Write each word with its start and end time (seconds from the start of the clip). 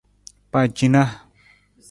Pacinaa. 0.51 1.09